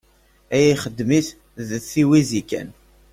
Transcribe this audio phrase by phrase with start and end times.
[0.55, 1.27] Aya ixdem-it
[1.67, 2.69] d tiwizi kan.